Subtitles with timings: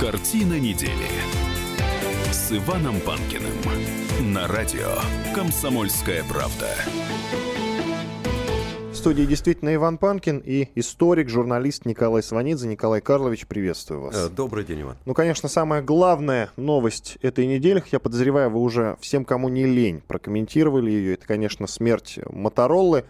[0.00, 0.92] Картина недели
[2.30, 3.50] с Иваном Панкиным
[4.32, 4.94] на радио
[5.34, 6.68] «Комсомольская правда».
[8.92, 12.68] В студии действительно Иван Панкин и историк, журналист Николай Сванидзе.
[12.68, 14.14] Николай Карлович, приветствую вас.
[14.14, 14.98] Э, добрый день, Иван.
[15.04, 20.00] Ну, конечно, самая главная новость этой недели, я подозреваю, вы уже всем, кому не лень,
[20.06, 21.14] прокомментировали ее.
[21.14, 23.04] Это, конечно, смерть Мотороллы,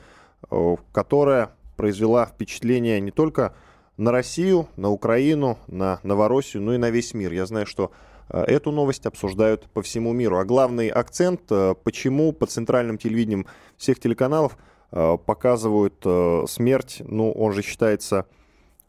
[0.51, 3.53] э, которая произвела впечатление не только
[3.99, 7.33] на Россию, на Украину, на Новороссию, ну и на весь мир.
[7.33, 7.91] Я знаю, что
[8.31, 10.39] э, эту новость обсуждают по всему миру.
[10.39, 14.57] А главный акцент, э, почему по центральным телевидениям всех телеканалов
[14.93, 16.07] э, показывают
[16.49, 18.27] смерть, ну, он же считается,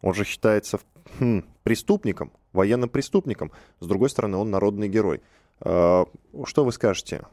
[0.01, 0.79] он же считается
[1.19, 3.51] хм, преступником, военным преступником.
[3.79, 5.21] С другой стороны, он народный герой.
[5.61, 6.07] Что
[6.55, 7.23] вы скажете?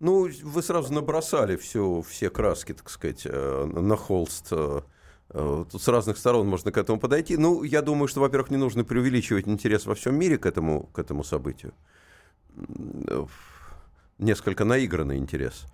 [0.00, 4.50] Ну, вы сразу набросали все, все краски, так сказать, на холст
[5.32, 7.36] тут с разных сторон можно к этому подойти.
[7.36, 10.98] Ну, я думаю, что, во-первых, не нужно преувеличивать интерес во всем мире к этому, к
[10.98, 11.74] этому событию.
[13.08, 13.26] Э,
[14.18, 15.66] несколько наигранный интерес.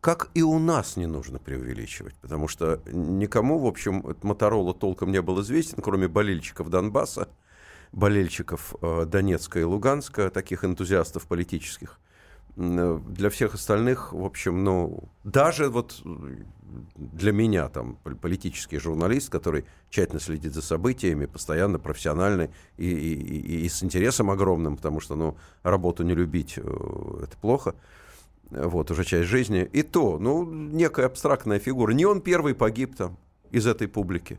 [0.00, 5.20] Как и у нас не нужно преувеличивать, потому что никому, в общем, Моторола толком не
[5.20, 7.28] был известен, кроме болельщиков Донбасса,
[7.92, 11.98] болельщиков э, Донецка и Луганска, таких энтузиастов политических.
[12.54, 16.02] Для всех остальных, в общем, ну, даже вот
[16.96, 23.68] для меня там политический журналист, который тщательно следит за событиями, постоянно профессиональный и, и, и
[23.68, 26.60] с интересом огромным, потому что, ну, работу не любить э,
[27.22, 27.74] это плохо.
[28.50, 29.68] Вот, уже часть жизни.
[29.72, 31.92] И то, ну, некая абстрактная фигура.
[31.92, 33.16] Не он первый погиб там
[33.50, 34.38] из этой публики.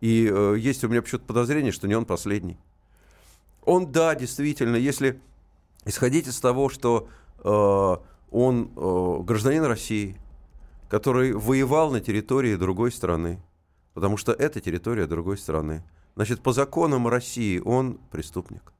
[0.00, 2.58] И э, есть у меня почему-то подозрение, что не он последний.
[3.64, 5.20] Он, да, действительно, если
[5.84, 7.08] исходить из того, что
[7.38, 7.96] э,
[8.30, 10.16] он э, гражданин России,
[10.88, 13.42] который воевал на территории другой страны,
[13.94, 15.84] потому что это территория другой страны.
[16.16, 18.72] Значит, по законам России он преступник.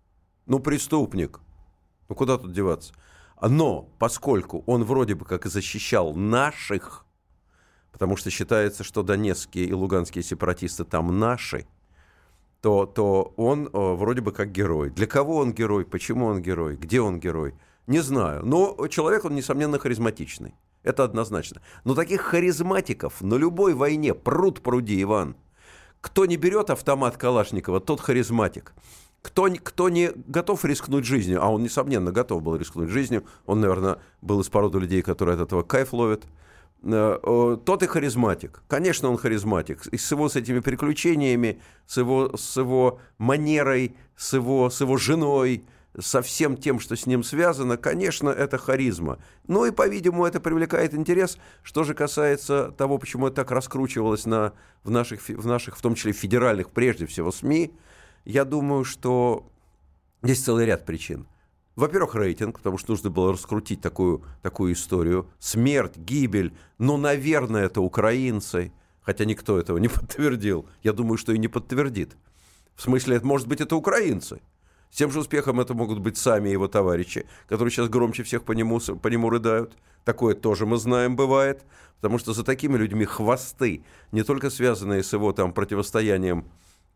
[0.46, 1.40] Ну, преступник.
[2.08, 2.94] Ну, куда тут деваться?
[3.40, 7.04] Но поскольку он вроде бы как и защищал наших,
[7.92, 11.66] потому что считается, что донецкие и луганские сепаратисты там наши,
[12.60, 14.90] то, то он э, вроде бы как герой.
[14.90, 17.54] Для кого он герой, почему он герой, где он герой,
[17.86, 18.44] не знаю.
[18.46, 20.54] Но человек он, несомненно, харизматичный.
[20.84, 21.60] Это однозначно.
[21.84, 25.34] Но таких харизматиков на любой войне пруд пруди, Иван.
[26.00, 28.74] Кто не берет автомат Калашникова, тот харизматик.
[29.22, 33.96] Кто, кто не готов рискнуть жизнью, а он, несомненно, готов был рискнуть жизнью, он, наверное,
[34.20, 36.24] был из породы людей, которые от этого кайф ловят,
[36.82, 38.62] э, тот и харизматик.
[38.68, 39.86] Конечно, он харизматик.
[39.86, 44.98] И с его с этими приключениями, с его, с его манерой, с его, с его
[44.98, 45.64] женой,
[45.98, 49.18] со всем тем, что с ним связано, конечно, это харизма.
[49.46, 51.38] Ну и, по-видимому, это привлекает интерес.
[51.62, 54.52] Что же касается того, почему это так раскручивалось на,
[54.82, 57.72] в, наших, в наших, в том числе федеральных, прежде всего, СМИ,
[58.24, 59.50] я думаю, что
[60.22, 61.26] есть целый ряд причин.
[61.76, 65.28] Во-первых, рейтинг, потому что нужно было раскрутить такую, такую историю.
[65.38, 68.72] Смерть, гибель, ну, наверное, это украинцы.
[69.02, 70.66] Хотя никто этого не подтвердил.
[70.82, 72.16] Я думаю, что и не подтвердит.
[72.74, 74.40] В смысле, может быть, это украинцы.
[74.94, 78.52] С тем же успехом это могут быть сами его товарищи, которые сейчас громче всех по
[78.52, 79.76] нему, по нему рыдают.
[80.04, 81.64] Такое тоже мы знаем бывает,
[81.96, 86.44] потому что за такими людьми хвосты, не только связанные с его там противостоянием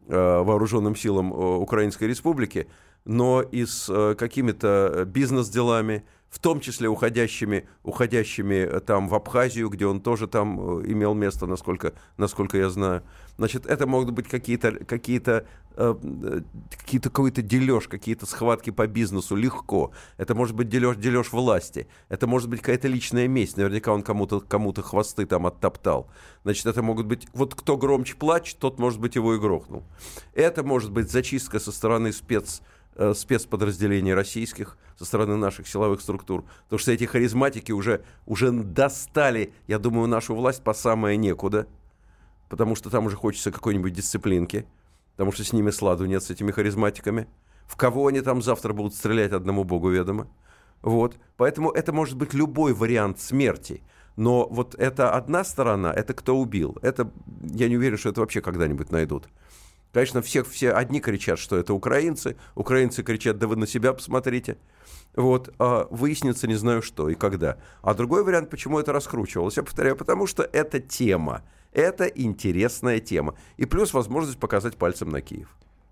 [0.06, 2.69] э, вооруженным силам э, Украинской Республики,
[3.04, 9.70] но и с э, какими-то бизнес-делами, в том числе уходящими, уходящими э, там в Абхазию,
[9.70, 13.03] где он тоже там э, имел место, насколько, насколько я знаю.
[13.38, 15.44] Значит, это могут быть какие-то, э,
[15.78, 19.92] какие-то какой-то дележ, какие-то схватки по бизнесу, легко.
[20.16, 21.86] Это может быть дележ, дележ власти.
[22.08, 23.56] Это может быть какая-то личная месть.
[23.56, 26.08] Наверняка он кому-то кому хвосты там оттоптал.
[26.44, 27.28] Значит, это могут быть...
[27.32, 29.84] Вот кто громче плачет, тот, может быть, его и грохнул.
[30.34, 32.60] Это может быть зачистка со стороны спец
[33.00, 36.44] Э, спецподразделений российских со стороны наших силовых структур.
[36.64, 41.68] Потому что эти харизматики уже, уже достали, я думаю, нашу власть по самое некуда.
[42.48, 44.66] Потому что там уже хочется какой-нибудь дисциплинки.
[45.18, 47.26] Потому что с ними сладу нет, с этими харизматиками.
[47.66, 50.28] В кого они там завтра будут стрелять, одному богу ведомо.
[50.81, 51.16] Вот.
[51.37, 53.82] Поэтому это может быть любой вариант смерти.
[54.14, 56.78] Но вот это одна сторона, это кто убил.
[56.82, 57.10] Это,
[57.43, 59.28] я не уверен, что это вообще когда-нибудь найдут.
[59.93, 64.56] Конечно, всех, все одни кричат, что это украинцы, украинцы кричат, да вы на себя посмотрите.
[65.16, 67.56] Вот, а выяснится не знаю что и когда.
[67.82, 71.43] А другой вариант, почему это раскручивалось, я повторяю, потому что это тема,
[71.73, 73.35] это интересная тема.
[73.56, 75.49] И плюс возможность показать пальцем на Киев.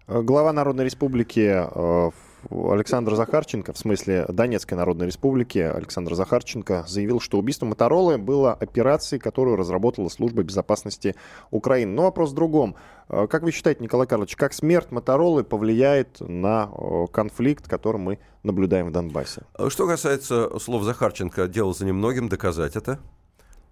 [0.08, 2.10] Глава Народной Республики э,
[2.50, 9.18] Александр Захарченко, в смысле Донецкой Народной Республики, Александр Захарченко заявил, что убийство Моторолы было операцией,
[9.18, 11.16] которую разработала Служба безопасности
[11.50, 11.90] Украины.
[11.92, 12.76] Но вопрос в другом.
[13.08, 16.70] Э, как вы считаете, Николай Карлович, как смерть Моторолы повлияет на
[17.12, 19.42] конфликт, который мы наблюдаем в Донбассе?
[19.68, 23.00] Что касается слов Захарченко, дело за немногим доказать это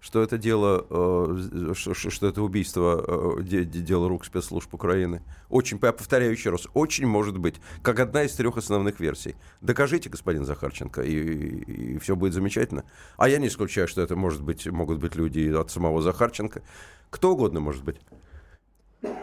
[0.04, 5.22] что это дело, э, что, это убийство, э, дело рук спецслужб Украины.
[5.48, 9.34] Очень, я повторяю еще раз, очень может быть, как одна из трех основных версий.
[9.62, 12.84] Докажите, господин Захарченко, и, и, и все будет замечательно.
[13.16, 16.60] А я не исключаю, что это может быть, могут быть люди от самого Захарченко.
[17.08, 17.96] Кто угодно может быть.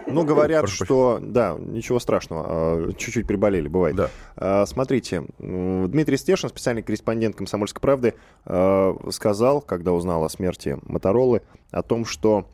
[0.07, 1.19] Ну, говорят, Прошу что...
[1.21, 2.45] Да, ничего страшного.
[2.47, 3.95] А, чуть-чуть приболели, бывает.
[3.95, 4.09] Да.
[4.35, 11.41] А, смотрите, Дмитрий Стешин, специальный корреспондент «Комсомольской правды», а, сказал, когда узнал о смерти Моторолы,
[11.71, 12.47] о том, что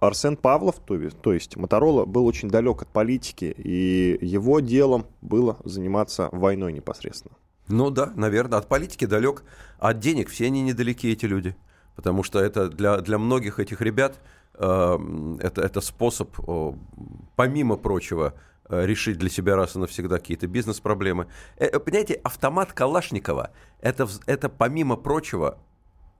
[0.00, 5.58] Арсен Павлов, то, то есть Моторола, был очень далек от политики, и его делом было
[5.64, 7.34] заниматься войной непосредственно.
[7.68, 9.42] Ну да, наверное, от политики далек,
[9.78, 11.56] от денег все они недалеки, эти люди.
[11.96, 14.20] Потому что это для, для многих этих ребят
[14.58, 16.34] Эм, это, это способ,
[17.36, 18.32] помимо прочего,
[18.68, 21.26] э, решить для себя раз и навсегда какие-то бизнес-проблемы.
[21.58, 23.50] Э, э, понимаете, автомат Калашникова
[23.82, 25.58] это, это, помимо прочего,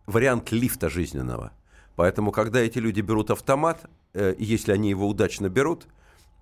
[0.05, 1.53] вариант лифта жизненного.
[1.97, 5.87] Поэтому, когда эти люди берут автомат, если они его удачно берут,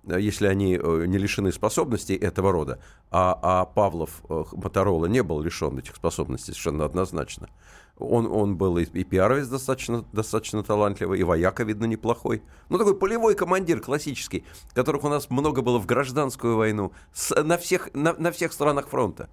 [0.03, 2.79] если они не лишены способностей этого рода,
[3.09, 7.47] а, а Павлов Моторола не был лишен этих способностей совершенно однозначно,
[7.97, 12.41] он, он был и, и пиаровец достаточно, достаточно талантливый, и вояка, видно, неплохой.
[12.69, 14.43] Ну, такой полевой командир классический,
[14.73, 18.89] которых у нас много было в гражданскую войну, с, на, всех, на, на всех странах
[18.89, 19.29] фронта.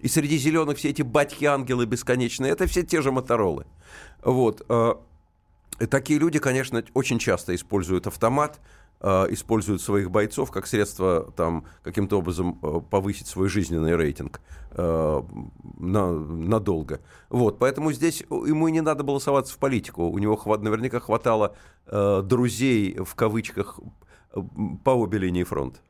[0.00, 3.64] И среди зеленых все эти батьки-ангелы бесконечные, это все те же моторолы.
[4.22, 4.66] Вот.
[4.68, 4.94] Э,
[5.88, 8.60] такие люди, конечно, очень часто используют автомат,
[9.02, 15.22] используют своих бойцов как средство там, каким-то образом э, повысить свой жизненный рейтинг э,
[15.78, 17.00] на, надолго.
[17.28, 20.08] Вот, поэтому здесь ему и не надо было соваться в политику.
[20.08, 21.54] У него хват, наверняка хватало
[21.86, 23.78] э, друзей, в кавычках,
[24.84, 25.80] по обе линии фронта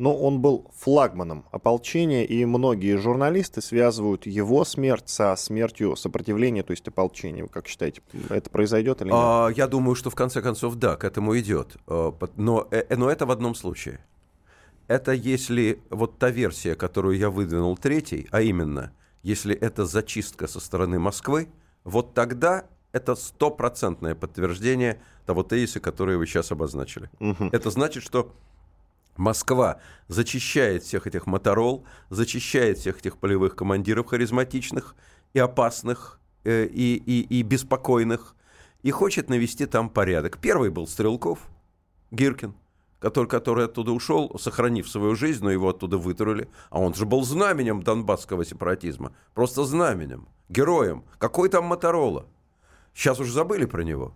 [0.00, 6.70] но он был флагманом ополчения, и многие журналисты связывают его смерть со смертью сопротивления, то
[6.70, 7.42] есть ополчения.
[7.42, 8.00] Вы как считаете,
[8.30, 9.16] это произойдет или нет?
[9.16, 11.76] А, я думаю, что в конце концов, да, к этому идет.
[11.86, 14.00] А, но, э, но это в одном случае.
[14.88, 18.92] Это если вот та версия, которую я выдвинул третий, а именно,
[19.22, 21.48] если это зачистка со стороны Москвы,
[21.84, 27.10] вот тогда это стопроцентное подтверждение того тезиса, который вы сейчас обозначили.
[27.20, 27.50] Угу.
[27.52, 28.32] Это значит, что
[29.16, 34.94] Москва зачищает всех этих моторол, зачищает всех этих полевых командиров харизматичных
[35.34, 38.34] и опасных, э, и, и, и беспокойных,
[38.82, 40.38] и хочет навести там порядок.
[40.38, 41.38] Первый был Стрелков,
[42.10, 42.54] Гиркин,
[42.98, 46.48] который, который оттуда ушел, сохранив свою жизнь, но его оттуда вытурили.
[46.70, 49.12] А он же был знаменем донбасского сепаратизма.
[49.34, 51.04] Просто знаменем, героем.
[51.18, 52.26] Какой там Моторола?
[52.94, 54.14] Сейчас уже забыли про него.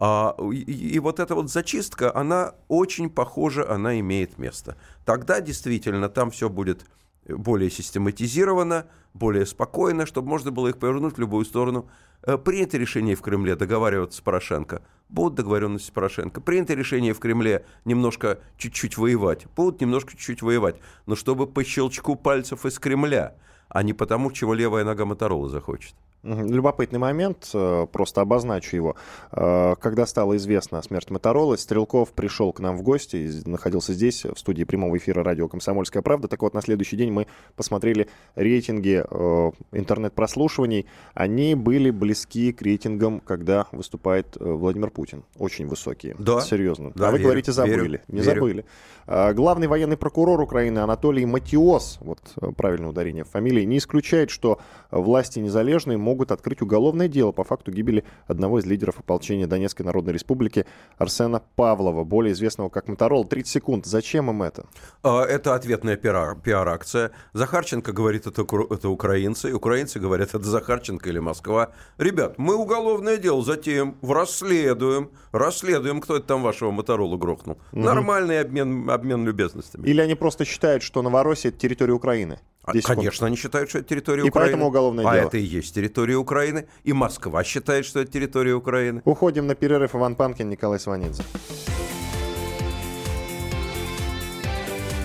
[0.00, 4.76] А, и, и вот эта вот зачистка, она очень похожа, она имеет место.
[5.04, 6.86] Тогда действительно там все будет
[7.28, 11.90] более систематизировано, более спокойно, чтобы можно было их повернуть в любую сторону.
[12.22, 14.82] Э, принято решение в Кремле договариваться с Порошенко.
[15.10, 16.40] Будут договоренности с Порошенко.
[16.40, 19.46] Принято решение в Кремле немножко чуть-чуть воевать.
[19.54, 20.76] Будут немножко чуть-чуть воевать.
[21.04, 23.36] Но чтобы по щелчку пальцев из Кремля,
[23.68, 25.94] а не потому, чего левая нога Моторола захочет.
[26.22, 28.94] Любопытный момент, э, просто обозначу его.
[29.32, 34.26] Э, когда стало известно о смерти Моторолы, Стрелков пришел к нам в гости, находился здесь,
[34.26, 36.28] в студии прямого эфира радио «Комсомольская правда».
[36.28, 40.86] Так вот, на следующий день мы посмотрели рейтинги э, интернет-прослушиваний.
[41.14, 45.24] Они были близки к рейтингам, когда выступает Владимир Путин.
[45.38, 46.16] Очень высокие.
[46.18, 46.42] Да.
[46.42, 46.92] Серьезно.
[46.94, 47.76] Да, а вы верю, говорите, забыли.
[47.76, 48.34] Верю, Не верю.
[48.34, 48.64] забыли.
[49.06, 52.20] Главный военный прокурор Украины Анатолий Матиос, вот
[52.56, 54.60] правильное ударение в фамилии, не исключает, что
[54.90, 60.12] власти незалежные могут открыть уголовное дело по факту гибели одного из лидеров ополчения Донецкой Народной
[60.12, 60.66] Республики
[60.98, 63.24] Арсена Павлова, более известного как Моторол.
[63.24, 63.86] 30 секунд.
[63.86, 64.66] Зачем им это?
[65.02, 67.12] А, это ответная пиар-акция.
[67.32, 69.52] Захарченко говорит, это, это украинцы.
[69.52, 71.70] Украинцы говорят, это Захарченко или Москва.
[71.98, 75.10] Ребят, мы уголовное дело затеем, расследуем.
[75.32, 77.58] Расследуем, кто это там вашего Моторолу грохнул.
[77.72, 77.80] Угу.
[77.80, 79.86] Нормальный обмен, обмен любезностями.
[79.86, 82.40] Или они просто считают, что Новороссия— это территория Украины?
[82.62, 83.22] А, конечно, секунд.
[83.22, 84.48] они считают, что это территория и Украины.
[84.48, 85.24] И поэтому уголовное а дело.
[85.24, 86.66] А это и есть территория Украины.
[86.84, 89.02] И Москва считает, что это территория Украины.
[89.04, 89.94] Уходим на перерыв.
[89.94, 91.22] Иван Панкин, Николай Сванидзе.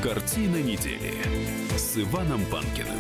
[0.04, 1.14] Картина недели
[1.78, 3.00] с Иваном Панкиным.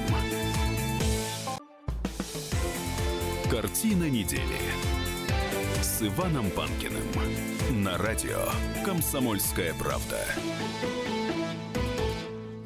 [3.52, 4.42] Картина недели
[5.82, 7.04] с Иваном Панкиным
[7.84, 8.40] на радио
[8.84, 10.20] «Комсомольская правда».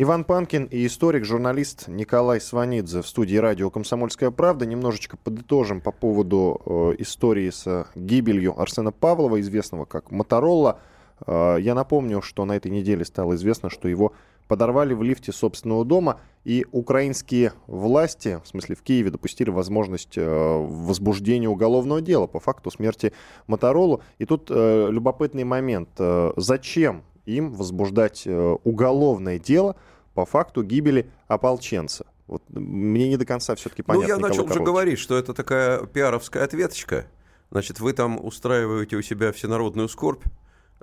[0.01, 4.65] Иван Панкин и историк, журналист Николай Сванидзе в студии радио «Комсомольская правда».
[4.65, 10.79] Немножечко подытожим по поводу э, истории с гибелью Арсена Павлова, известного как Моторолла.
[11.27, 14.13] Э, я напомню, что на этой неделе стало известно, что его
[14.47, 20.65] подорвали в лифте собственного дома, и украинские власти, в смысле в Киеве, допустили возможность э,
[20.65, 23.11] возбуждения уголовного дела по факту смерти
[23.47, 23.99] Моторолу.
[24.17, 25.89] И тут э, любопытный момент.
[25.97, 29.75] Э, зачем им возбуждать э, уголовное дело
[30.19, 32.05] по факту гибели ополченца?
[32.27, 34.15] Вот мне не до конца все-таки понятно.
[34.15, 37.05] Ну, я начал уже говорить, что это такая пиаровская ответочка.
[37.51, 40.25] Значит, вы там устраиваете у себя всенародную скорбь,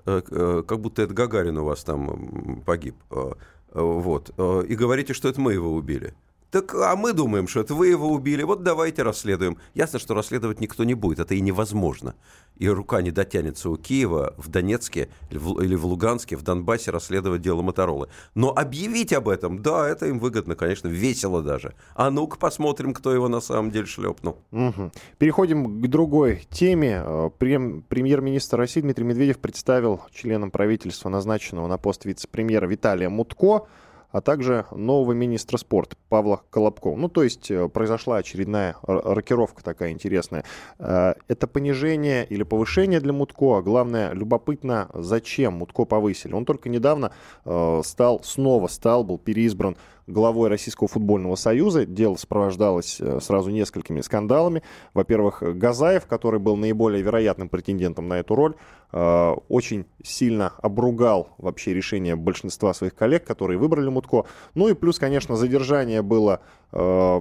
[0.07, 2.97] э, э, как будто это Гагарин у вас там погиб.
[3.11, 3.33] Э,
[3.75, 6.15] вот, и говорите, что это мы его убили.
[6.57, 9.59] Так, а мы думаем, что это вы его убили, вот давайте расследуем.
[9.75, 12.15] Ясно, что расследовать никто не будет, это и невозможно.
[12.57, 17.61] И рука не дотянется у Киева в Донецке или в Луганске, в Донбассе расследовать дело
[17.61, 18.09] Моторолы.
[18.35, 21.75] Но объявить об этом, да, это им выгодно, конечно, весело даже.
[21.95, 24.39] А ну-ка посмотрим, кто его на самом деле шлепнул.
[24.53, 24.93] Угу.
[25.19, 27.03] Переходим к другой теме.
[27.05, 33.67] Э, премьер-министр России Дмитрий Медведев представил членам правительства, назначенного на пост вице-премьера Виталия Мутко,
[34.11, 36.97] а также нового министра спорта Павла Колобкова.
[36.97, 40.45] Ну, то есть э, произошла очередная рокировка такая интересная.
[40.79, 46.33] Э, это понижение или повышение для Мутко, а главное, любопытно, зачем Мутко повысили.
[46.33, 47.13] Он только недавно
[47.45, 51.87] э, стал, снова стал, был переизбран главой Российского футбольного союза.
[51.87, 54.63] Дело сопровождалось э, сразу несколькими скандалами.
[54.95, 58.55] Во-первых, Газаев, который был наиболее вероятным претендентом на эту роль,
[58.93, 64.25] э, очень сильно обругал вообще решение большинства своих коллег, которые выбрали Мутко.
[64.55, 66.41] Ну и плюс, конечно, задержание было
[66.73, 67.21] э,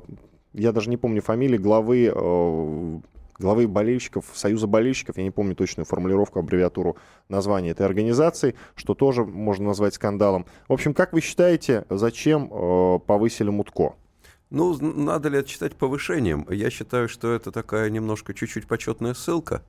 [0.54, 3.02] я даже не помню фамилии главы
[3.38, 6.98] главы болельщиков, Союза болельщиков, я не помню точную формулировку, аббревиатуру
[7.30, 10.46] названия этой организации, что тоже можно назвать скандалом.
[10.68, 13.96] В общем, как вы считаете, зачем э, повысили Мутко?
[14.50, 16.48] Ну, надо ли это считать повышением?
[16.50, 19.64] Я считаю, что это такая немножко чуть-чуть почетная ссылка.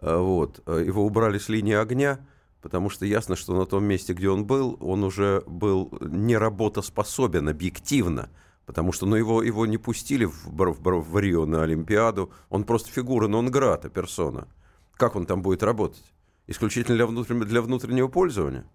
[0.00, 0.62] Э, вот.
[0.66, 2.18] Э, его убрали с линии огня,
[2.60, 7.48] потому что ясно, что на том месте, где он был, он уже был не работоспособен
[7.48, 8.30] объективно
[8.66, 12.90] потому что ну, его, его не пустили в, в, в Рио на Олимпиаду, он просто
[12.90, 14.48] фигура нон-грата, персона.
[14.96, 16.04] Как он там будет работать?
[16.48, 18.66] Исключительно для, внутреннего, для внутреннего пользования?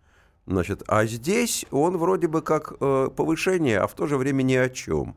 [0.48, 4.56] Значит, а здесь он вроде бы как э, повышение, а в то же время ни
[4.56, 5.16] о чем.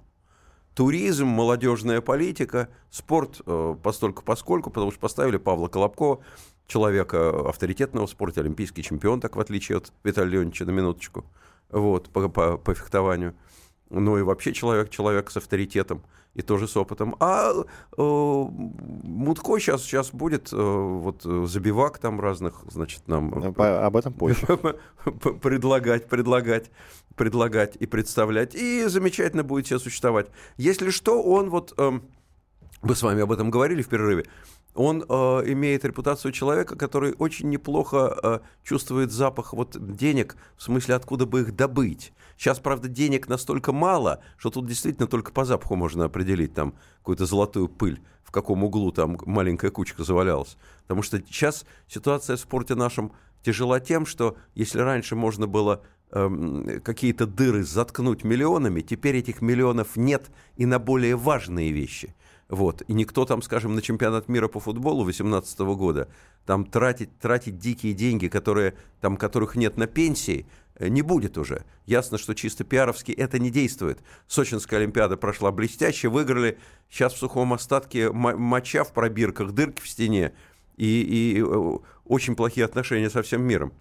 [0.75, 6.21] Туризм, молодежная политика, спорт э, постольку поскольку, потому что поставили Павла Колобкова,
[6.67, 11.25] человека авторитетного в спорте, олимпийский чемпион, так в отличие от Виталия Леонидовича, на минуточку,
[11.71, 13.35] вот, по, по, по фехтованию
[13.91, 16.03] ну и вообще человек, человек с авторитетом
[16.35, 17.17] и тоже с опытом.
[17.21, 17.65] А э,
[17.97, 23.55] Мутко сейчас, сейчас будет э, вот забивак там разных, значит, нам...
[23.55, 24.47] По, об этом позже.
[25.43, 26.71] предлагать, предлагать,
[27.15, 28.55] предлагать и представлять.
[28.55, 30.27] И замечательно будет себе существовать.
[30.57, 31.73] Если что, он вот...
[31.79, 32.01] Э,
[32.83, 34.27] мы с вами об этом говорили в перерыве
[34.75, 35.15] он э,
[35.53, 41.43] имеет репутацию человека, который очень неплохо э, чувствует запах вот денег, в смысле, откуда бы
[41.43, 42.13] их добыть.
[42.37, 47.27] Сейчас, правда, денег настолько мало, что тут действительно только по запаху можно определить там какую-то
[47.27, 50.57] золотую пыль, в каком углу там маленькая кучка завалялась.
[50.83, 53.13] Потому что сейчас ситуация в спорте нашем
[53.45, 59.95] тяжела тем, что если раньше можно было э, какие-то дыры заткнуть миллионами, теперь этих миллионов
[59.95, 62.13] нет и на более важные вещи–
[62.49, 62.83] вот.
[62.89, 66.09] И никто там, скажем, на чемпионат мира по футболу 2018 года
[66.45, 71.65] там тратить, тратить дикие деньги, которые, там, которых нет на пенсии, э, не будет уже.
[71.87, 74.01] Ясно, что чисто пиаровски это не действует.
[74.29, 76.59] Сочинская Олимпиада прошла блестяще, выиграли.
[76.91, 80.35] Сейчас в сухом остатке моча в пробирках, дырки в стене
[80.77, 83.73] и, и э, очень плохие отношения со всем миром.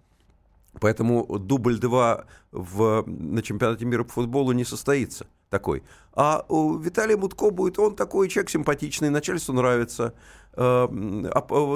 [0.79, 5.83] Поэтому дубль 2 в, на чемпионате мира по футболу не состоится такой.
[6.13, 10.15] А у Виталия Мутко будет, он такой человек симпатичный, начальству нравится,
[10.53, 10.87] э,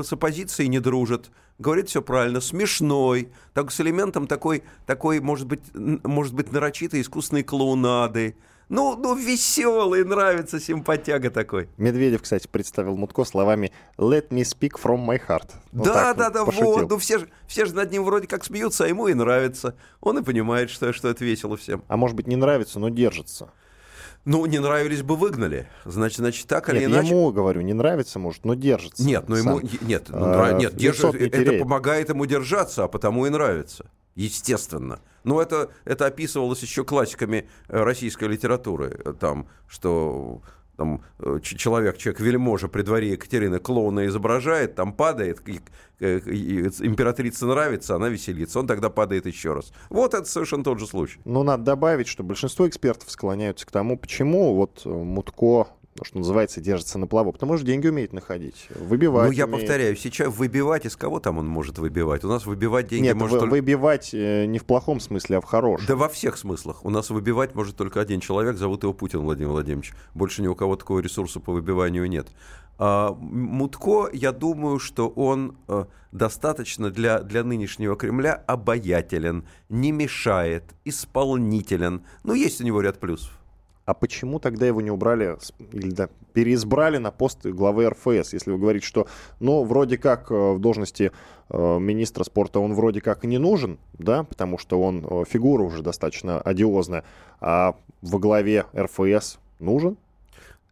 [0.03, 1.29] с оппозицией не дружит,
[1.59, 7.43] говорит все правильно, смешной, так с элементом такой, такой может быть, может быть нарочитой искусственной
[7.43, 8.35] клоунады,
[8.69, 11.69] ну, ну, веселый, нравится, симпатяга такой.
[11.77, 15.51] Медведев, кстати, представил Мутко словами «Let me speak from my heart».
[15.71, 16.71] Вот да, да, вот, да, пошутил.
[16.73, 16.89] вот.
[16.89, 19.77] Ну, все же, все же над ним вроде как смеются, а ему и нравится.
[20.01, 21.83] Он и понимает, что, что это весело всем.
[21.87, 23.51] А может быть, не нравится, но держится.
[24.27, 25.69] Ну, не нравились бы выгнали.
[25.85, 27.07] Значит, значит так или нет, иначе.
[27.07, 29.01] ему говорю, не нравится, может, но держится.
[29.01, 31.01] Нет, ну ему нет, ну, а, нет, держ...
[31.01, 33.89] это помогает ему держаться, а потому и нравится.
[34.15, 34.99] Естественно.
[35.23, 38.99] Ну, это, это описывалось еще классиками э, российской литературы.
[39.17, 40.41] Там, что
[40.77, 45.59] там э, человек, человек вельможа при дворе Екатерины клоуна изображает, там падает, и,
[45.99, 49.73] и, и императрице нравится, она веселится, он тогда падает еще раз.
[49.89, 51.19] Вот это совершенно тот же случай.
[51.25, 55.67] Но надо добавить, что большинство экспертов склоняются к тому, почему вот Мутко
[56.05, 59.27] что называется, держится на плаву, потому что деньги умеет находить, выбивать.
[59.27, 59.61] Ну, я умеет.
[59.61, 62.23] повторяю, сейчас выбивать, из кого там он может выбивать?
[62.23, 63.51] У нас выбивать деньги Нет, может вы, только...
[63.51, 65.87] выбивать э, не в плохом смысле, а в хорошем.
[65.87, 66.85] Да во всех смыслах.
[66.85, 69.93] У нас выбивать может только один человек, зовут его Путин Владимир Владимирович.
[70.13, 72.27] Больше ни у кого такого ресурса по выбиванию нет.
[72.79, 80.63] А, Мутко, я думаю, что он э, достаточно для, для нынешнего Кремля обаятелен, не мешает,
[80.85, 82.03] исполнителен.
[82.23, 83.31] Ну, есть у него ряд плюсов.
[83.87, 85.37] А почему тогда его не убрали
[85.71, 89.07] или да, переизбрали на пост главы РФС, если вы говорите, что,
[89.39, 91.13] ну, вроде как э, в должности
[91.49, 95.83] э, министра спорта он вроде как не нужен, да, потому что он э, фигура уже
[95.83, 97.05] достаточно одиозная,
[97.39, 99.95] а во главе РФС нужен?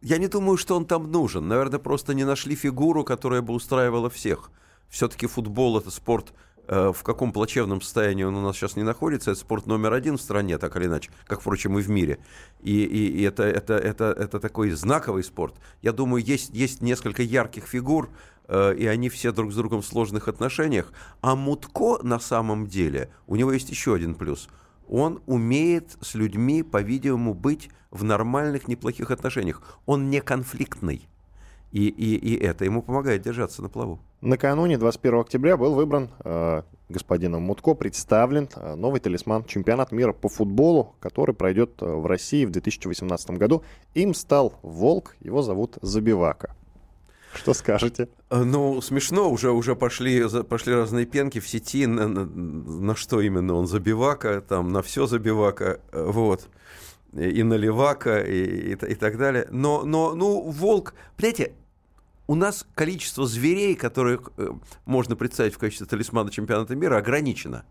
[0.02, 1.48] Я не думаю, что он там нужен.
[1.48, 4.50] Наверное, просто не нашли фигуру, которая бы устраивала всех.
[4.90, 6.34] Все-таки футбол это спорт
[6.68, 9.30] в каком плачевном состоянии он у нас сейчас не находится.
[9.30, 12.18] Это спорт номер один в стране, так или иначе, как, впрочем, и в мире.
[12.62, 15.54] И, и, и это, это, это, это такой знаковый спорт.
[15.82, 18.10] Я думаю, есть, есть несколько ярких фигур,
[18.48, 20.92] э, и они все друг с другом в сложных отношениях.
[21.20, 24.48] А Мутко на самом деле, у него есть еще один плюс.
[24.88, 29.62] Он умеет с людьми, по-видимому, быть в нормальных, неплохих отношениях.
[29.84, 31.08] Он не конфликтный.
[31.72, 34.00] И, и, и это ему помогает держаться на плаву.
[34.20, 40.28] Накануне 21 октября был выбран э, господином Мутко, представлен э, новый талисман чемпионат мира по
[40.28, 43.62] футболу, который пройдет э, в России в 2018 году.
[43.94, 46.54] Им стал Волк, его зовут Забивака.
[47.34, 48.08] Что скажете?
[48.30, 53.20] Э, ну, смешно, уже, уже пошли, пошли разные пенки в сети, на, на, на что
[53.20, 56.48] именно он Забивака, там, на все Забивака, э, вот
[57.12, 59.46] и на Левака, и, и, и так далее.
[59.50, 61.52] Но, но, ну, волк, понимаете,
[62.26, 64.48] у нас количество зверей, которых э,
[64.84, 67.64] можно представить в качестве талисмана чемпионата мира, ограничено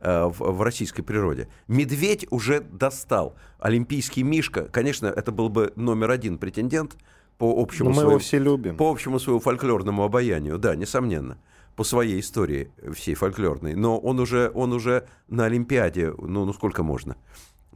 [0.00, 1.48] э, в, в российской природе.
[1.68, 3.36] Медведь уже достал.
[3.58, 6.96] Олимпийский мишка, конечно, это был бы номер один претендент
[7.38, 8.76] по общему, Но мы своему, его все любим.
[8.76, 11.38] по общему своему фольклорному обаянию, да, несомненно
[11.74, 16.82] по своей истории всей фольклорной, но он уже, он уже на Олимпиаде, ну, ну сколько
[16.82, 17.16] можно?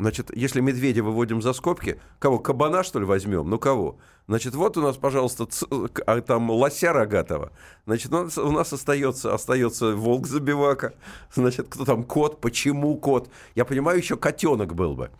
[0.00, 3.50] Значит, если медведя выводим за скобки, кого, кабана, что ли, возьмем?
[3.50, 3.98] Ну, кого?
[4.28, 5.66] Значит, вот у нас, пожалуйста, ц...
[6.06, 7.52] а, там лося рогатого.
[7.84, 10.94] Значит, у нас, остается, остается волк-забивака.
[11.34, 12.40] Значит, кто там кот?
[12.40, 13.28] Почему кот?
[13.54, 15.10] Я понимаю, еще котенок был бы.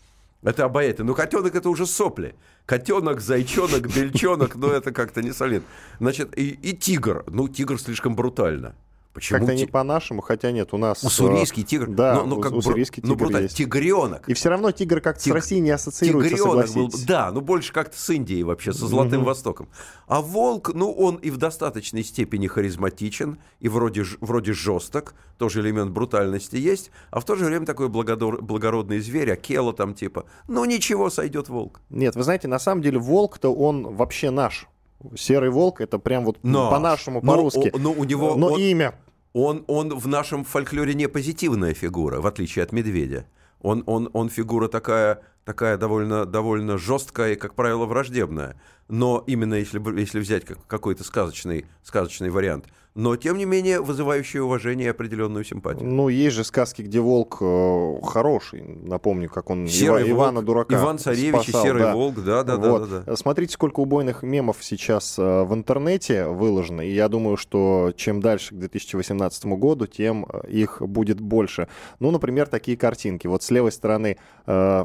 [0.43, 1.09] Это обаятельно.
[1.09, 2.35] Но котенок это уже сопли.
[2.65, 5.63] Котенок, зайчонок, бельчонок, ну это как-то не солид.
[5.99, 7.25] Значит, и, и тигр.
[7.27, 8.75] Ну, тигр слишком брутально.
[9.13, 11.03] Почему Как-то не по-нашему, хотя нет, у нас...
[11.03, 11.89] Уссурийский тигр.
[11.89, 13.57] Да, ну, ну, как уссурийский ну, тигр ну, есть.
[13.57, 14.29] Тигренок.
[14.29, 15.33] И все равно тигр как-то Тиг...
[15.33, 19.23] с Россией не ассоциируется, Тигренок был, Да, ну больше как-то с Индией вообще, со Золотым
[19.23, 19.25] mm-hmm.
[19.25, 19.69] Востоком.
[20.07, 25.91] А волк, ну он и в достаточной степени харизматичен, и вроде, вроде жесток, тоже элемент
[25.91, 28.41] брутальности есть, а в то же время такой благодор...
[28.41, 30.27] благородный зверь, акела там типа.
[30.47, 31.81] Ну ничего, сойдет волк.
[31.91, 34.69] Нет, вы знаете, на самом деле волк-то он вообще наш.
[35.17, 37.71] Серый волк это прям вот по-нашему, по-русски.
[37.75, 38.61] Но, но у него но он...
[38.61, 38.95] имя
[39.33, 43.27] он, он в нашем фольклоре не позитивная фигура, в отличие от медведя.
[43.61, 48.55] Он, он, он фигура такая, такая довольно, довольно жесткая и, как правило, враждебная.
[48.89, 54.89] Но именно если, если взять какой-то сказочный, сказочный вариант– но, тем не менее, вызывающие уважение
[54.89, 55.89] и определенную симпатию.
[55.89, 58.63] Ну, есть же сказки, где волк э, хороший.
[58.63, 61.95] Напомню, как он Серый Ива, Ивана Дурака Иван Царевич спасал, и Серый да.
[61.95, 63.05] волк, да, да, вот.
[63.05, 63.17] да.
[63.17, 66.81] Смотрите, сколько убойных мемов сейчас э, в интернете выложено.
[66.81, 71.69] И я думаю, что чем дальше к 2018 году, тем э, их будет больше.
[72.01, 73.29] Ну, например, такие картинки.
[73.29, 74.85] Вот с левой стороны э,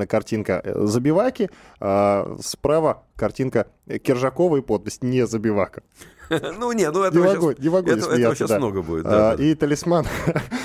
[0.00, 5.82] представлена картинка э, Забиваки, э, справа картинка Киржакова и подпись «Не Забивака».
[6.30, 9.04] Ну, не, ну это не могу, не могу это, этого сейчас много будет.
[9.04, 10.06] А, и талисман.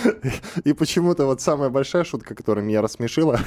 [0.64, 3.40] и почему-то вот самая большая шутка, которая меня рассмешила,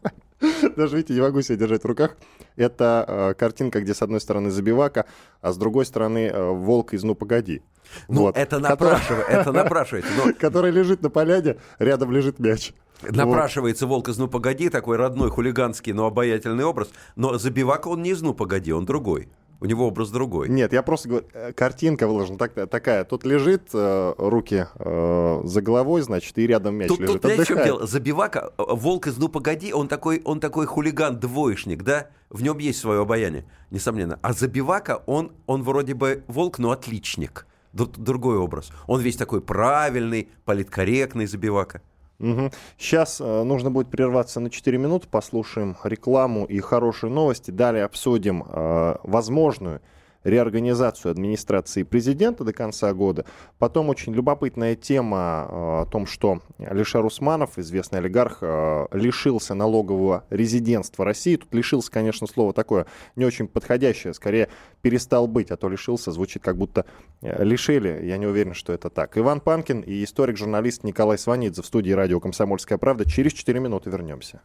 [0.76, 2.16] даже, видите, не могу себя держать в руках,
[2.56, 5.06] это э, картинка, где с одной стороны забивака,
[5.40, 7.62] а с другой стороны э, волк из «Ну, погоди».
[8.08, 8.36] Ну, вот.
[8.36, 10.10] это, напрашивает, это напрашивается.
[10.16, 10.32] Но...
[10.34, 12.74] Который лежит на поляне, рядом лежит мяч.
[13.10, 16.88] Напрашивается волк из «Ну, погоди», такой родной, хулиганский, но обаятельный образ.
[17.16, 19.28] Но забивака он не из «Ну, погоди», он другой.
[19.60, 20.48] У него образ другой.
[20.48, 23.04] Нет, я просто говорю, э, картинка выложена так, такая.
[23.04, 27.22] Тут лежит э, руки э, за головой, значит, и рядом мяч тут, лежит.
[27.22, 27.86] Тут, в чем дело?
[27.86, 32.08] Забивака, э, волк из «Ну, погоди», он такой, он такой хулиган-двоечник, да?
[32.28, 34.18] В нем есть свое обаяние, несомненно.
[34.22, 37.46] А Забивака, он, он вроде бы волк, но отличник.
[37.72, 38.70] Другой образ.
[38.86, 41.80] Он весь такой правильный, политкорректный Забивака.
[42.20, 42.50] Угу.
[42.78, 47.50] Сейчас э, нужно будет прерваться на 4 минуты, послушаем рекламу и хорошие новости.
[47.50, 49.80] Далее обсудим э, возможную
[50.24, 53.24] реорганизацию администрации президента до конца года.
[53.58, 60.24] Потом очень любопытная тема э, о том, что Алишер Усманов, известный олигарх, э, лишился налогового
[60.30, 61.36] резидентства России.
[61.36, 64.48] Тут лишился, конечно, слово такое не очень подходящее, скорее
[64.82, 66.86] перестал быть, а то лишился звучит как будто
[67.20, 68.04] э, лишили.
[68.04, 69.16] Я не уверен, что это так.
[69.16, 73.08] Иван Панкин и историк-журналист Николай Сванидзе в студии радио «Комсомольская правда».
[73.08, 74.40] Через 4 минуты вернемся.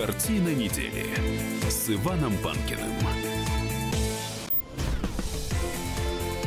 [0.00, 1.04] Картина недели
[1.68, 2.90] с Иваном Панкиным.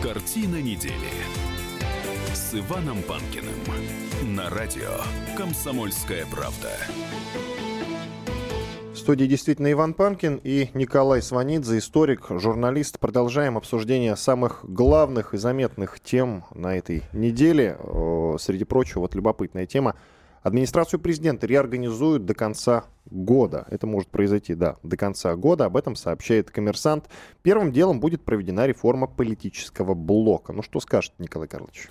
[0.02, 1.14] Картина недели
[2.34, 3.54] с Иваном Панкиным
[4.36, 4.90] на радио
[5.38, 6.72] «Комсомольская правда».
[8.92, 12.98] В студии действительно Иван Панкин и Николай Сванидзе, историк, журналист.
[13.00, 17.78] Продолжаем обсуждение самых главных и заметных тем на этой неделе.
[18.40, 19.94] Среди прочего, вот любопытная тема–
[20.44, 23.66] Администрацию президента реорганизуют до конца года.
[23.70, 25.66] Это может произойти, да, до конца года.
[25.66, 27.10] Об этом сообщает коммерсант.
[27.44, 30.52] Первым делом будет проведена реформа политического блока.
[30.52, 31.90] Ну что скажет Николай Карлович?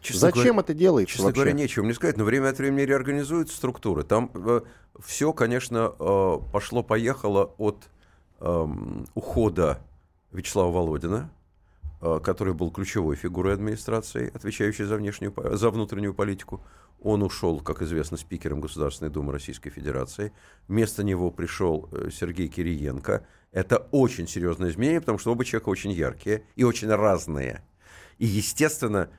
[0.00, 1.12] Честно Зачем говоря, это делается?
[1.12, 1.40] Честно вообще?
[1.40, 4.04] говоря, нечего мне сказать, но время от времени реорганизуют структуры.
[4.04, 4.60] Там э,
[5.00, 7.88] все, конечно, э, пошло-поехало от
[8.40, 8.66] э,
[9.14, 9.80] ухода
[10.30, 11.30] Вячеслава Володина,
[12.00, 16.64] который был ключевой фигурой администрации, отвечающей за, внешнюю, за внутреннюю политику.
[17.00, 20.32] Он ушел, как известно, спикером Государственной Думы Российской Федерации.
[20.66, 23.24] Вместо него пришел э, Сергей Кириенко.
[23.52, 27.62] Это очень серьезное изменение, потому что оба человека очень яркие и очень разные.
[28.18, 29.10] И, естественно,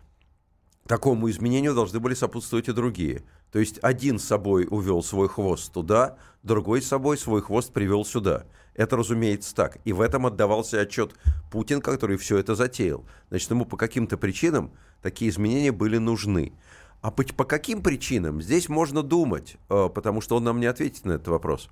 [0.88, 3.24] такому изменению должны были сопутствовать и другие.
[3.51, 8.05] То есть один с собой увел свой хвост туда, другой с собой свой хвост привел
[8.05, 8.45] сюда.
[8.75, 9.79] Это, разумеется, так.
[9.83, 11.13] И в этом отдавался отчет
[11.51, 13.05] Путин, который все это затеял.
[13.29, 16.53] Значит, ему по каким-то причинам такие изменения были нужны.
[17.01, 18.41] А по, по каким причинам?
[18.41, 21.69] Здесь можно думать, э, потому что он нам не ответит на этот вопрос.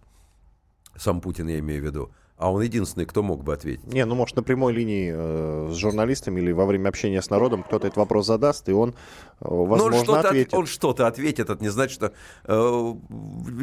[0.96, 2.12] Сам Путин, я имею в виду.
[2.38, 3.92] А он единственный, кто мог бы ответить.
[3.92, 7.64] Не, ну может на прямой линии э, с журналистами или во время общения с народом
[7.64, 8.94] кто-то этот вопрос задаст, и он, э,
[9.40, 10.54] возможно, он что-то ответит.
[10.54, 12.94] От, он что-то ответит, это не значит, что э,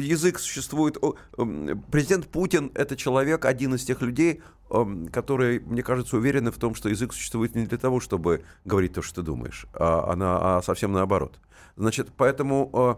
[0.01, 0.97] язык существует.
[1.01, 6.57] Э, президент Путин это человек, один из тех людей, э, которые, мне кажется, уверены в
[6.57, 10.57] том, что язык существует не для того, чтобы говорить то, что ты думаешь, а, а,
[10.57, 11.39] а совсем наоборот.
[11.77, 12.95] Значит, поэтому э,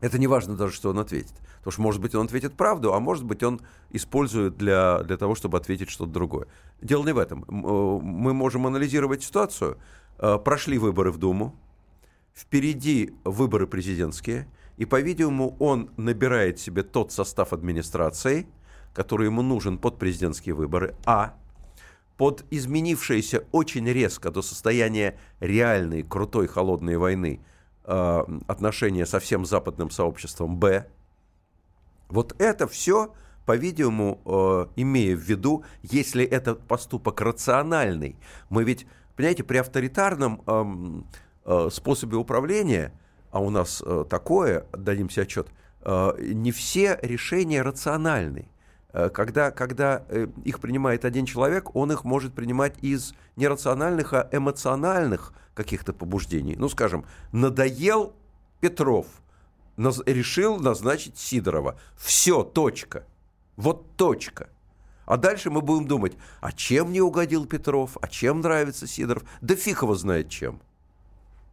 [0.00, 1.34] это не важно даже, что он ответит.
[1.58, 5.34] Потому что, может быть, он ответит правду, а может быть, он использует для, для того,
[5.34, 6.46] чтобы ответить что-то другое.
[6.82, 7.44] Дело не в этом.
[7.44, 9.78] Э, мы можем анализировать ситуацию.
[10.18, 11.58] Э, прошли выборы в Думу,
[12.34, 18.46] впереди выборы президентские, и, по-видимому, он набирает себе тот состав администрации,
[18.92, 21.34] который ему нужен под президентские выборы, а
[22.16, 27.40] под изменившееся очень резко до состояния реальной, крутой, холодной войны–
[27.86, 30.86] Э, отношения со всем западным сообществом Б.
[32.08, 33.12] Вот это все,
[33.44, 38.16] по-видимому, э, имея в виду, если этот поступок рациональный,
[38.48, 41.06] мы ведь, понимаете, при авторитарном эм,
[41.44, 42.90] э, способе управления,
[43.30, 45.48] а у нас такое, дадим себе отчет,
[45.84, 48.48] не все решения рациональны.
[49.12, 50.04] Когда, когда
[50.44, 56.56] их принимает один человек, он их может принимать из нерациональных, а эмоциональных каких-то побуждений.
[56.56, 58.14] Ну, скажем, надоел
[58.60, 59.06] Петров,
[59.76, 61.78] наз- решил назначить Сидорова.
[61.96, 63.06] Все, точка.
[63.56, 64.48] Вот точка.
[65.06, 69.24] А дальше мы будем думать, а чем не угодил Петров, а чем нравится Сидоров?
[69.40, 70.60] Да фиг его знает чем.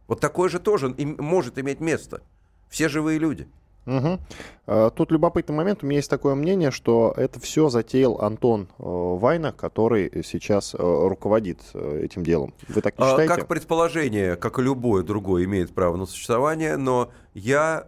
[0.08, 2.22] Вот такое же тоже может иметь место.
[2.68, 3.48] Все живые люди.
[3.86, 4.90] Угу.
[4.94, 5.82] Тут любопытный момент.
[5.82, 10.78] У меня есть такое мнение, что это все затеял Антон э, Вайна, который сейчас э,
[10.78, 12.54] руководит этим делом.
[12.68, 13.34] Вы так не а, считаете?
[13.34, 17.84] Как предположение, как и любое другое, имеет право на существование, но я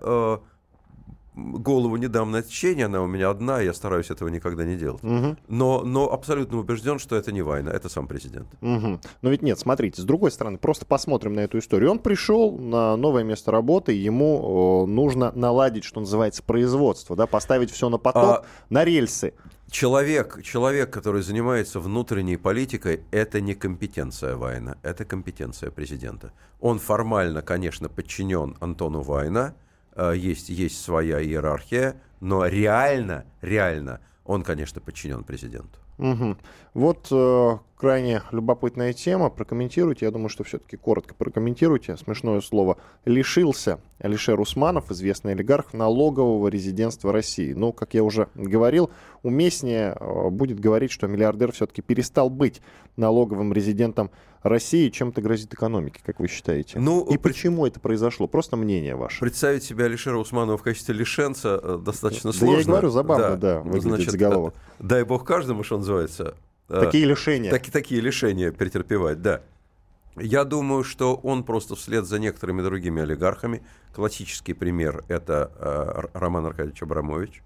[1.35, 5.03] голову не дам на отсечение, она у меня одна, я стараюсь этого никогда не делать.
[5.03, 5.37] Угу.
[5.49, 8.49] Но, но абсолютно убежден, что это не Вайна, это сам президент.
[8.61, 9.01] Угу.
[9.23, 11.91] Но ведь нет, смотрите, с другой стороны, просто посмотрим на эту историю.
[11.91, 17.89] Он пришел на новое место работы, ему нужно наладить, что называется, производство, да, поставить все
[17.89, 18.45] на поток, а...
[18.71, 19.35] на рельсы.
[19.71, 26.33] Человек, человек, который занимается внутренней политикой, это не компетенция Вайна, это компетенция президента.
[26.61, 29.57] Он формально, конечно, подчинен Антону Вайна,
[29.97, 35.79] есть, есть своя иерархия, но реально, реально он, конечно, подчинен президенту.
[35.99, 36.37] Угу.
[36.75, 39.31] Вот э, крайне любопытная тема.
[39.31, 40.07] Прокомментируйте.
[40.07, 41.97] Я думаю, что все-таки коротко прокомментируйте.
[41.97, 42.79] Смешное слово.
[43.05, 47.53] Лишился Алишер Усманов, известный олигарх, налогового резидентства России.
[47.53, 48.91] Ну, как я уже говорил,
[49.23, 52.61] уместнее э, будет говорить, что миллиардер все-таки перестал быть
[52.97, 54.11] налоговым резидентом
[54.45, 54.91] России.
[54.91, 56.79] Чем это грозит экономике, как вы считаете?
[56.79, 58.29] Ну, И почему это произошло?
[58.29, 59.21] Просто мнение ваше.
[59.21, 62.57] Представить себя Алишера Усманова в качестве лишенца э, достаточно да сложно.
[62.57, 64.55] я и говорю, забавно, да, да выглядит Значит, заголовок.
[64.79, 66.35] Дай бог каждому, что называется.
[66.69, 67.51] Э, такие лишения.
[67.51, 69.43] Так, такие лишения претерпевать, да.
[70.17, 76.47] Я думаю, что он просто вслед за некоторыми другими олигархами, классический пример– это э, Роман
[76.47, 77.43] Аркадьевич Абрамович,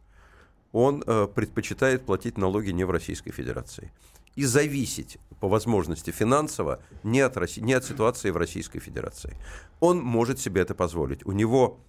[0.72, 3.90] он э, предпочитает платить налоги не в Российской Федерации
[4.36, 9.34] и зависеть по возможности финансово не от, России, не от ситуации в Российской Федерации.
[9.80, 11.26] Он может себе это позволить.
[11.26, 11.80] У него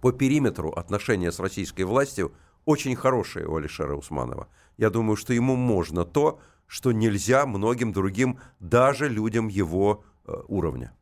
[0.00, 2.32] по периметру отношения с российской властью
[2.66, 8.38] очень хорошие у Алишера Усманова– я думаю, что ему можно то, что нельзя многим другим,
[8.60, 10.92] даже людям его э, уровня.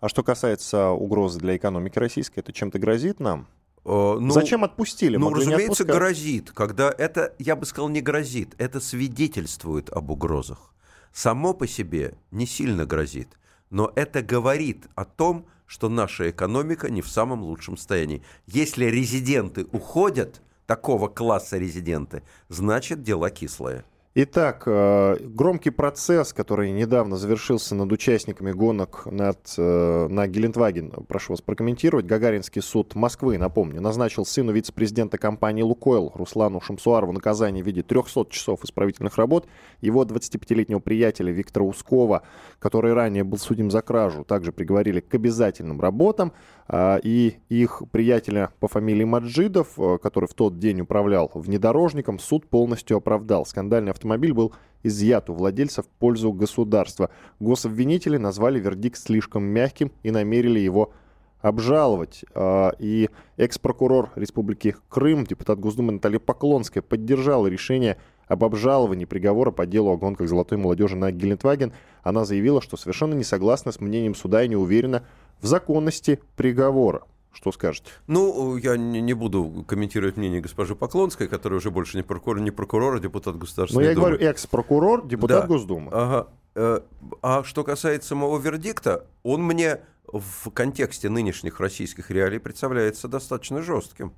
[0.00, 3.46] А что касается угрозы для экономики российской, это чем-то грозит нам?
[3.84, 5.16] Э, ну, Зачем отпустили?
[5.16, 6.50] Ну, Могли разумеется, грозит.
[6.52, 10.74] Когда это, я бы сказал, не грозит, это свидетельствует об угрозах.
[11.12, 13.38] Само по себе не сильно грозит,
[13.70, 18.22] но это говорит о том, что наша экономика не в самом лучшем состоянии.
[18.46, 23.84] Если резиденты уходят, такого класса резиденты, значит дела кислые.
[24.18, 31.34] Итак, э, громкий процесс, который недавно завершился над участниками гонок над, э, на Гелендваген, прошу
[31.34, 32.06] вас прокомментировать.
[32.06, 38.30] Гагаринский суд Москвы, напомню, назначил сыну вице-президента компании «Лукойл» Руслану Шамсуарову наказание в виде 300
[38.30, 39.48] часов исправительных работ.
[39.82, 42.22] Его 25-летнего приятеля Виктора Ускова,
[42.58, 46.32] который ранее был судим за кражу, также приговорили к обязательным работам.
[46.68, 52.48] А, и их приятеля по фамилии Маджидов, э, который в тот день управлял внедорожником, суд
[52.48, 53.44] полностью оправдал.
[53.44, 57.10] Скандальный автомобиль был изъят у владельца в пользу государства.
[57.40, 60.92] Гособвинители назвали вердикт слишком мягким и намерили его
[61.40, 62.24] обжаловать.
[62.34, 69.66] А, и экс-прокурор Республики Крым, депутат Госдумы Наталья Поклонская, поддержала решение об обжаловании приговора по
[69.66, 71.72] делу о гонках золотой молодежи на Гелендваген.
[72.02, 75.04] Она заявила, что совершенно не согласна с мнением суда и не уверена,
[75.40, 77.02] в законности приговора.
[77.36, 77.90] Что скажете?
[78.06, 82.50] Ну, я не, не буду комментировать мнение госпожи Поклонской, которая уже больше не прокурор, не
[82.50, 84.06] прокурор, а депутат Государственной Ну, я Думы.
[84.08, 85.46] говорю, экс-прокурор, депутат да.
[85.46, 85.90] Госдумы.
[85.92, 86.28] Ага.
[86.54, 86.80] Э,
[87.20, 94.14] а что касается самого вердикта, он мне в контексте нынешних российских реалий представляется достаточно жестким.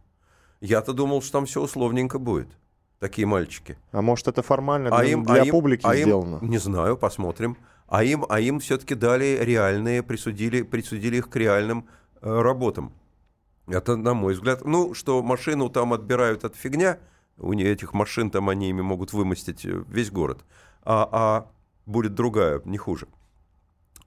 [0.61, 2.49] Я-то думал, что там все условненько будет.
[3.01, 3.79] Такие мальчики.
[3.91, 6.39] А может, это формально а для, им, для а публики им, сделано?
[6.41, 7.57] А им, не знаю, посмотрим
[7.89, 11.89] а им, а им все-таки дали реальные, присудили, присудили их к реальным
[12.21, 12.93] э, работам.
[13.69, 16.99] Это, на мой взгляд, ну, что машину там отбирают от фигня,
[17.37, 20.45] у этих машин там они ими могут вымостить э, весь город,
[20.83, 21.51] а, а
[21.87, 23.07] будет другая, не хуже.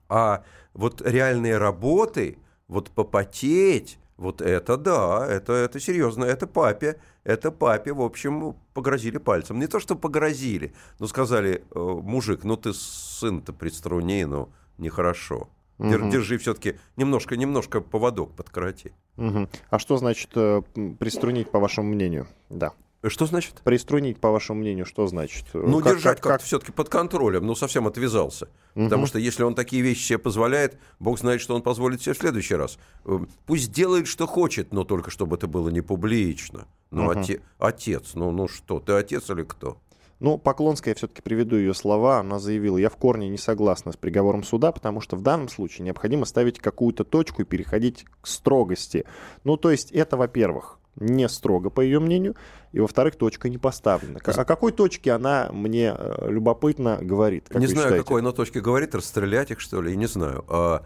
[0.08, 0.44] А
[0.74, 7.92] вот реальные работы, вот попотеть, вот это да, это, это серьезно, это папе, это папе,
[7.92, 9.58] в общем, погрозили пальцем.
[9.58, 15.48] Не то, что погрозили, но сказали, э, мужик, ну ты сын-то приструни, ну нехорошо.
[15.82, 16.10] Угу.
[16.10, 18.92] Держи все-таки немножко, немножко поводок подкороти.
[19.16, 19.48] Угу.
[19.70, 20.62] А что значит э,
[20.98, 22.28] приструнить, по вашему мнению?
[22.48, 22.72] Да.
[23.04, 23.62] Что значит?
[23.64, 25.44] Приструнить, по вашему мнению, что значит?
[25.54, 26.42] Ну, как, держать как, как...
[26.42, 28.48] все-таки под контролем, ну, совсем отвязался.
[28.76, 28.84] Угу.
[28.84, 32.18] Потому что если он такие вещи себе позволяет, бог знает, что он позволит себе в
[32.18, 32.78] следующий раз.
[33.04, 36.68] Э, пусть делает, что хочет, но только чтобы это было не публично.
[36.92, 37.18] Ну, угу.
[37.18, 37.40] оте...
[37.58, 39.78] отец, ну, ну что, ты отец или кто?
[40.22, 42.20] Ну, Поклонская, я все-таки приведу ее слова.
[42.20, 45.84] Она заявила, я в корне не согласна с приговором суда, потому что в данном случае
[45.84, 49.04] необходимо ставить какую-то точку и переходить к строгости.
[49.42, 52.36] Ну, то есть это, во-первых не строго, по ее мнению,
[52.70, 54.20] и, во-вторых, точка не поставлена.
[54.24, 57.52] О какой точке она мне э, любопытно говорит?
[57.52, 58.04] не знаю, считаете?
[58.04, 60.44] какой она точке говорит, расстрелять их, что ли, не знаю.
[60.48, 60.84] А,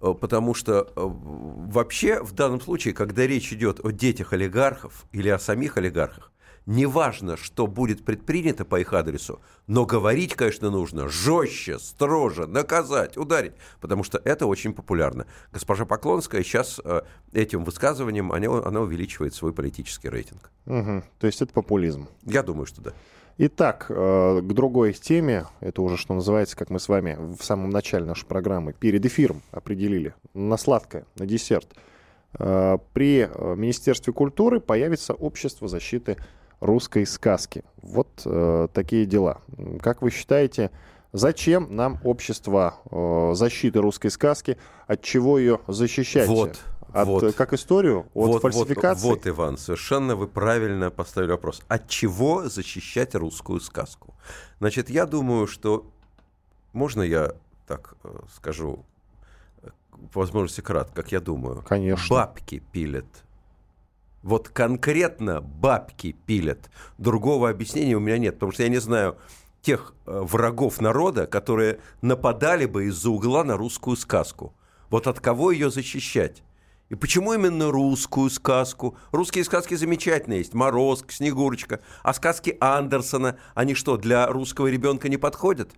[0.00, 5.30] а, потому что а, вообще в данном случае, когда речь идет о детях олигархов или
[5.30, 6.30] о самих олигархах,
[6.68, 13.54] неважно, что будет предпринято по их адресу, но говорить, конечно, нужно жестче, строже, наказать, ударить,
[13.80, 15.26] потому что это очень популярно.
[15.50, 17.00] Госпожа Поклонская сейчас э,
[17.32, 20.50] этим высказыванием, она, она увеличивает свой политический рейтинг.
[20.66, 21.04] Угу.
[21.18, 22.06] То есть это популизм?
[22.24, 22.92] Я думаю, что да.
[23.38, 27.70] Итак, э, к другой теме, это уже что называется, как мы с вами в самом
[27.70, 31.68] начале нашей программы перед эфиром определили, на сладкое, на десерт.
[32.38, 33.26] Э, при
[33.56, 36.18] Министерстве культуры появится общество защиты
[36.60, 37.64] русской сказки.
[37.82, 39.40] Вот э, такие дела.
[39.80, 40.70] Как вы считаете,
[41.12, 44.58] зачем нам общество э, защиты русской сказки?
[44.86, 46.28] От чего ее защищать?
[46.28, 46.60] Вот.
[46.92, 47.34] От, Вот.
[47.34, 48.06] как историю?
[48.14, 49.06] От вот, фальсификации?
[49.06, 51.62] Вот, вот, Иван, совершенно вы правильно поставили вопрос.
[51.68, 54.14] От чего защищать русскую сказку?
[54.58, 55.86] Значит, я думаю, что...
[56.72, 57.32] Можно я
[57.66, 58.84] так э, скажу,
[59.62, 59.68] э,
[60.12, 61.62] по возможности кратко, как я думаю?
[61.62, 62.16] Конечно.
[62.16, 63.06] Бабки пилят.
[64.22, 66.70] Вот конкретно бабки пилят.
[66.98, 69.16] Другого объяснения у меня нет, потому что я не знаю
[69.62, 74.54] тех э, врагов народа, которые нападали бы из-за угла на русскую сказку.
[74.90, 76.42] Вот от кого ее защищать?
[76.88, 78.96] И почему именно русскую сказку?
[79.12, 80.54] Русские сказки замечательные есть.
[80.54, 81.80] Морозко, Снегурочка.
[82.02, 85.70] А сказки Андерсона, они что, для русского ребенка не подходят?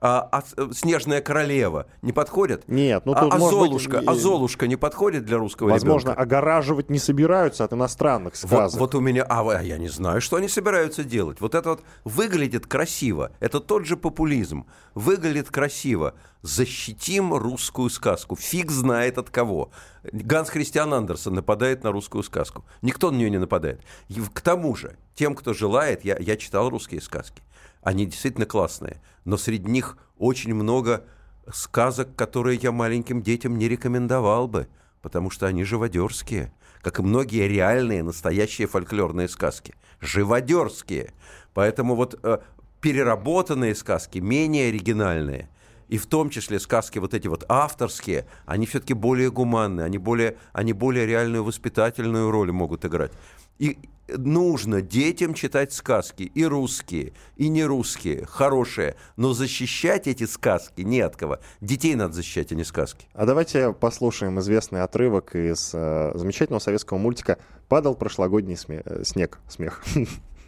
[0.00, 2.68] А, а с- Снежная королева не подходит?
[2.68, 6.10] Нет, ну а, тут, а быть, Золушка, и- а Золушка не подходит для русского Возможно,
[6.10, 6.22] ребенка?
[6.22, 8.78] огораживать не собираются от иностранных Вот, сказок.
[8.80, 11.40] вот у меня, а а я не знаю, что они собираются делать.
[11.40, 13.32] Вот это вот выглядит красиво.
[13.40, 14.66] Это тот же популизм.
[14.94, 16.14] Выглядит красиво.
[16.42, 18.36] Защитим русскую сказку.
[18.36, 19.70] Фиг знает от кого.
[20.12, 22.64] Ганс Христиан Андерсон нападает на русскую сказку.
[22.82, 23.80] Никто на нее не нападает.
[24.08, 27.42] И к тому же, тем, кто желает, я, я читал русские сказки.
[27.82, 29.00] Они действительно классные.
[29.24, 31.04] Но среди них очень много
[31.52, 34.68] сказок, которые я маленьким детям не рекомендовал бы,
[35.02, 39.74] потому что они живодерские, как и многие реальные, настоящие фольклорные сказки.
[40.00, 41.12] Живодерские.
[41.54, 42.38] Поэтому вот э,
[42.80, 45.48] переработанные сказки, менее оригинальные,
[45.88, 50.36] и в том числе сказки вот эти вот авторские, они все-таки более гуманные, они более,
[50.52, 53.12] они более реальную воспитательную роль могут играть.
[53.58, 53.78] И
[54.16, 61.00] нужно детям читать сказки, и русские, и не русские, хорошие, но защищать эти сказки не
[61.00, 61.38] от кого.
[61.60, 63.06] Детей надо защищать, а не сказки.
[63.12, 69.38] А давайте послушаем известный отрывок из э, замечательного советского мультика «Падал прошлогодний сме- э, снег».
[69.48, 69.82] Смех.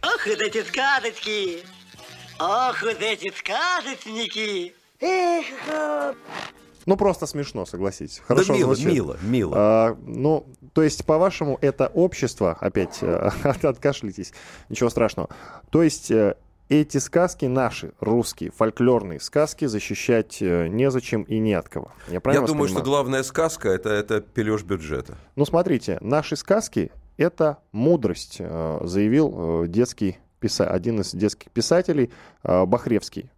[0.03, 1.59] Ох, вот эти сказочки!
[2.39, 4.73] Ох, вот эти сказочники!
[4.99, 5.45] Эх,
[6.85, 8.21] Ну, просто смешно, согласитесь.
[8.27, 8.93] Хорошо да мило, звучит.
[8.93, 9.53] мило, мило.
[9.57, 14.33] А, ну, то есть, по-вашему, это общество, опять э, от- откашляйтесь,
[14.69, 15.29] ничего страшного.
[15.69, 16.35] То есть, э,
[16.69, 21.91] эти сказки наши, русские, фольклорные сказки, защищать э, незачем и не от кого.
[22.07, 22.83] Я, Я думаю, что понимаю?
[22.85, 25.17] главная сказка это, это пележ бюджета.
[25.35, 32.09] Ну, смотрите, наши сказки— это мудрость, заявил детский писа- один из детских писателей
[32.43, 33.29] Бахревский,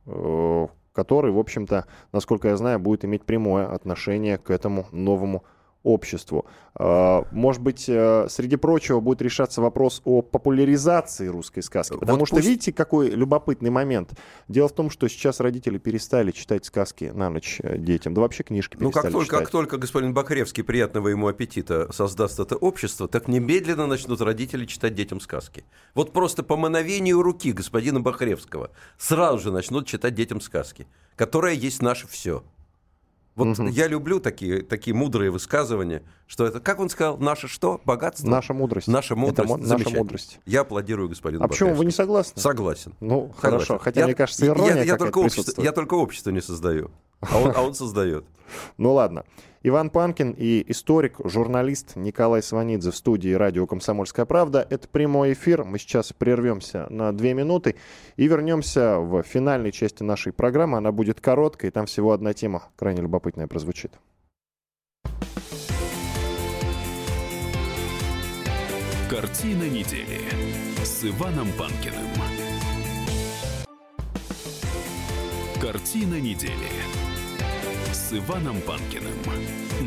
[0.94, 5.44] который, в общем-то, насколько я знаю, будет иметь прямое отношение к этому новому
[5.84, 6.46] обществу.
[6.80, 11.94] Э, Может быть, э, среди прочего будет решаться вопрос о популяризации русской сказки.
[11.98, 14.12] Потому Вот что пусть- видите, какой любопытный момент.
[14.48, 18.14] Дело в том, что сейчас родители перестали читать сказки на ночь э, детям.
[18.14, 19.40] Да вообще книжки Ну, перестали как только, читать.
[19.42, 24.96] как только господин Бакревский приятного ему аппетита создаст это общество, так немедленно начнут родители читать
[24.96, 25.66] детям сказки.
[25.96, 31.82] Вот просто по мановению руки господина Бахревского сразу же начнут читать детям сказки, которая есть
[31.82, 32.44] наше все.
[33.36, 33.68] Вот Мгм.
[33.68, 37.82] я люблю такие, такие мудрые высказывания, что это, как он сказал, наше что?
[37.84, 38.28] Богатство?
[38.30, 38.88] Наша мудрость.
[38.88, 39.52] Наша мудрость.
[39.52, 40.40] Это наша мудрость.
[40.46, 42.40] Я аплодирую господину А почему вы не согласны?
[42.40, 42.94] Согласен.
[43.00, 43.42] Ну, Согласен.
[43.42, 43.80] хорошо.
[43.80, 46.92] Хотя, Я- мне кажется, я- ирония я, я, только общество, я только общество не создаю,
[47.22, 48.24] а он, а он создает.
[48.78, 49.24] Ну ладно.
[49.66, 54.68] Иван Панкин и историк, журналист Николай Сванидзе в студии радио «Комсомольская правда».
[54.70, 55.64] Это прямой эфир.
[55.64, 57.78] Мы сейчас прервемся на две минуты
[58.18, 60.80] и вернемся в финальной части нашей программы.
[60.80, 63.94] Она будет короткой, там всего одна тема крайне любопытная прозвучит.
[69.10, 70.20] Картина недели
[70.84, 72.04] с Иваном Панкиным.
[75.62, 77.03] Картина недели
[78.04, 79.14] с Иваном Панкиным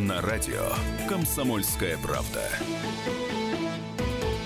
[0.09, 0.73] на радио
[1.07, 2.41] «Комсомольская правда».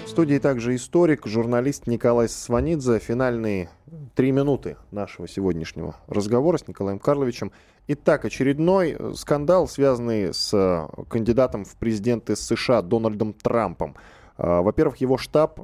[0.05, 2.99] В студии также историк, журналист Николай Сванидзе.
[2.99, 3.71] Финальные
[4.17, 7.53] три минуты нашего сегодняшнего разговора с Николаем Карловичем.
[7.87, 13.95] Итак, очередной э, скандал, связанный с э, кандидатом в президенты США Дональдом Трампом.
[14.37, 15.61] Э, Во-первых, его штаб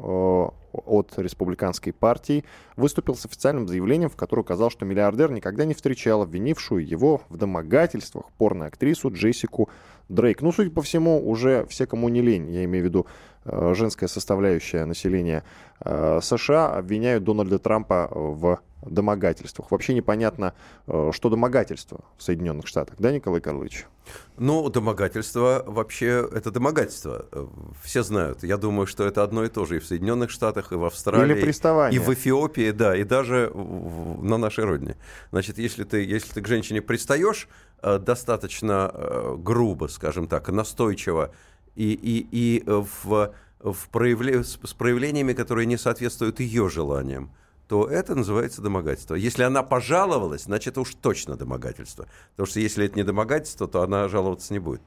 [0.85, 2.45] от республиканской партии
[2.77, 7.37] выступил с официальным заявлением, в котором указал, что миллиардер никогда не встречал обвинившую его в
[7.37, 9.69] домогательствах порноактрису Джессику
[10.09, 10.43] Дрейк.
[10.43, 13.07] Ну, судя по всему, уже все, кому не лень, я имею в виду
[13.45, 15.43] э, женская составляющая населения
[15.81, 19.71] э, США, обвиняют Дональда Трампа в домогательствах.
[19.71, 20.55] Вообще непонятно,
[20.87, 23.87] э, что домогательство в Соединенных Штатах, да, Николай Карлович?
[24.39, 27.27] Ну, домогательство вообще это домогательство.
[27.33, 27.47] Э,
[27.83, 28.43] Все знают.
[28.45, 31.35] Я думаю, что это одно и то же и в Соединенных Штатах, и в Австралии.
[31.35, 32.01] Или приставание.
[32.01, 34.97] И в Эфиопии, да, и даже в- на нашей родине.
[35.33, 37.49] Значит, если ты, если ты к женщине пристаешь
[37.83, 41.31] э, достаточно э, грубо, скажем так, настойчиво,
[41.75, 47.31] и, и, и э, в, в проявле- с, с проявлениями, которые не соответствуют ее желаниям,
[47.69, 49.15] то это называется домогательство.
[49.15, 52.07] Если она пожаловалась, значит, это уж точно домогательство.
[52.33, 54.83] Потому что если это не домогательство, то она жаловаться не будет.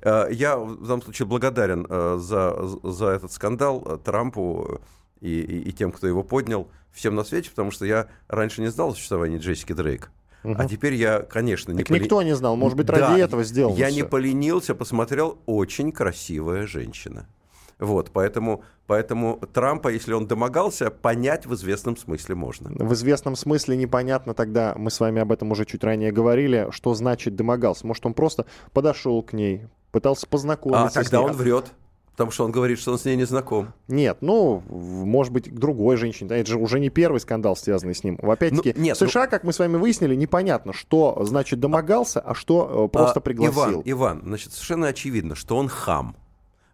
[0.00, 4.80] Э, я в данном случае благодарен э, за, за этот скандал Трампу
[5.20, 8.68] и, и, и тем, кто его поднял, всем на свете, потому что я раньше не
[8.68, 10.10] знал о существовании Джессики Дрейк.
[10.44, 10.56] Угу.
[10.58, 11.78] А теперь я, конечно, не...
[11.78, 12.00] Так поли...
[12.00, 13.74] никто не знал, может быть, ради да, этого сделал.
[13.74, 13.96] Я все.
[13.96, 17.26] не поленился, посмотрел, очень красивая женщина.
[17.78, 22.70] Вот, поэтому, поэтому Трампа, если он домогался, понять в известном смысле можно.
[22.70, 26.94] В известном смысле непонятно тогда, мы с вами об этом уже чуть ранее говорили, что
[26.94, 27.86] значит домогался.
[27.86, 31.00] Может, он просто подошел к ней, пытался познакомиться.
[31.00, 31.72] А тогда он врет.
[32.14, 33.72] Потому что он говорит, что он с ней не знаком.
[33.88, 36.30] Нет, ну, может быть, к другой женщине.
[36.30, 38.20] Это же уже не первый скандал, связанный с ним.
[38.22, 39.30] Опять-таки, ну, нет, в США, ну...
[39.30, 43.82] как мы с вами выяснили, непонятно, что значит домогался, а что э, просто а, пригласил.
[43.84, 46.14] Иван, Иван, значит, совершенно очевидно, что он хам.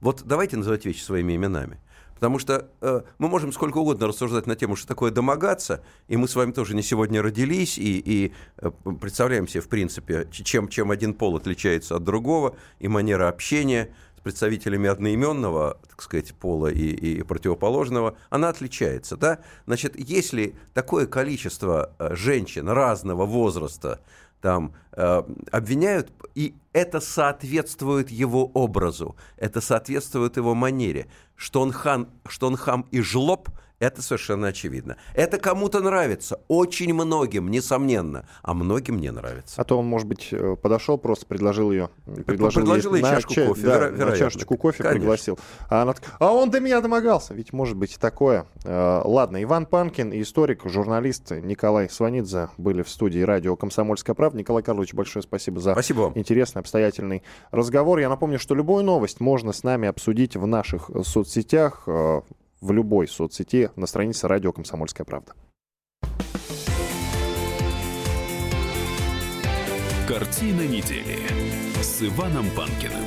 [0.00, 1.78] Вот давайте называть вещи своими именами.
[2.14, 6.28] Потому что э, мы можем сколько угодно рассуждать на тему, что такое домогаться, и мы
[6.28, 8.70] с вами тоже не сегодня родились, и, и э,
[9.00, 14.20] представляем себе, в принципе, чем, чем один пол отличается от другого, и манера общения с
[14.20, 19.16] представителями одноименного, так сказать, пола и, и противоположного, она отличается.
[19.16, 19.38] Да?
[19.64, 24.00] Значит, если такое количество э, женщин разного возраста
[24.40, 32.08] там э, обвиняют, и это соответствует его образу, это соответствует его манере, что он, хан,
[32.28, 33.48] что он хам и жлоб–
[33.80, 34.96] это совершенно очевидно.
[35.14, 39.60] Это кому-то нравится, очень многим, несомненно, а многим не нравится.
[39.60, 41.88] А то он, может быть, э, подошел, просто предложил ее,
[42.26, 45.00] предложил, предложил ей, чашку ча- кофе, да, веро- на чашечку кофе Конечно.
[45.00, 45.38] пригласил.
[45.70, 47.32] А она а он до меня домогался.
[47.32, 48.46] Ведь может быть и такое.
[48.64, 54.38] Э, ладно, Иван Панкин, историк, журналист Николай Сванидзе были в студии радио «Комсомольская правда».
[54.38, 56.12] Николай Карлович, большое спасибо за спасибо.
[56.14, 57.98] интересный, обстоятельный разговор.
[57.98, 62.20] Я напомню, что любую новость можно с нами обсудить в наших соцсетях э,
[62.60, 65.34] в любой соцсети на странице радио «Комсомольская правда».
[70.06, 71.18] Картина недели
[71.80, 73.04] с Иваном Панкиным.